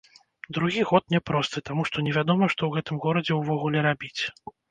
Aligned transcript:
Другі 0.57 0.85
год 0.91 1.03
няпросты, 1.15 1.61
таму 1.69 1.85
што 1.91 2.05
невядома, 2.09 2.49
што 2.55 2.61
ў 2.69 2.79
гэтым 2.79 2.95
горадзе 3.03 3.33
ўвогуле 3.43 3.85
рабіць. 3.91 4.17